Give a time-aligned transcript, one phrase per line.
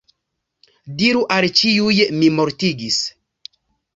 [1.01, 2.99] Diru al ĉiuj “mi mortigis”.